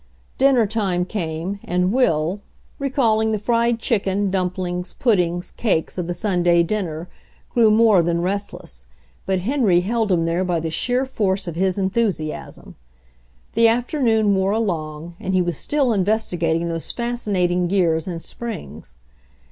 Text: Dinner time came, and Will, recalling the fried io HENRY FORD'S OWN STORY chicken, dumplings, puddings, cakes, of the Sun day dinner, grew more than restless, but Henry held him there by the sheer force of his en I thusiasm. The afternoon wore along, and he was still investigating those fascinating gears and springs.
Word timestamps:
Dinner 0.39 0.65
time 0.65 1.05
came, 1.05 1.59
and 1.63 1.93
Will, 1.93 2.41
recalling 2.79 3.31
the 3.31 3.37
fried 3.37 3.75
io 3.75 3.77
HENRY 3.77 3.77
FORD'S 3.77 3.83
OWN 3.83 3.83
STORY 3.83 3.99
chicken, 4.17 4.31
dumplings, 4.31 4.93
puddings, 4.95 5.51
cakes, 5.51 5.99
of 5.99 6.07
the 6.07 6.15
Sun 6.15 6.41
day 6.41 6.63
dinner, 6.63 7.07
grew 7.51 7.69
more 7.69 8.01
than 8.01 8.21
restless, 8.23 8.87
but 9.27 9.37
Henry 9.41 9.81
held 9.81 10.11
him 10.11 10.25
there 10.25 10.43
by 10.43 10.59
the 10.59 10.71
sheer 10.71 11.05
force 11.05 11.47
of 11.47 11.53
his 11.55 11.77
en 11.77 11.85
I 11.85 11.89
thusiasm. 11.89 12.73
The 13.53 13.67
afternoon 13.67 14.33
wore 14.33 14.53
along, 14.53 15.17
and 15.19 15.35
he 15.35 15.41
was 15.43 15.59
still 15.59 15.93
investigating 15.93 16.67
those 16.67 16.91
fascinating 16.91 17.67
gears 17.67 18.07
and 18.07 18.19
springs. 18.19 18.95